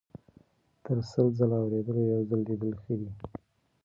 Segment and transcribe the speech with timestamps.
[0.83, 3.09] -تر سل ځل اوریدلو یو ځل لیدل ښه دي.